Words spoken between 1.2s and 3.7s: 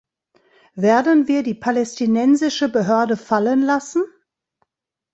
wir die Palästinensische Behörde fallen